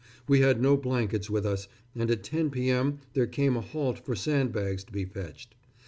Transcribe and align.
We 0.27 0.39
had 0.39 0.59
no 0.59 0.77
blankets 0.77 1.29
with 1.29 1.45
us, 1.45 1.67
and 1.93 2.09
at 2.09 2.23
10 2.23 2.49
p.m. 2.49 3.01
there 3.13 3.27
came 3.27 3.55
a 3.55 3.61
halt 3.61 3.99
for 3.99 4.15
sandbags 4.15 4.83
to 4.85 4.91
be 4.91 5.05
fetched. 5.05 5.53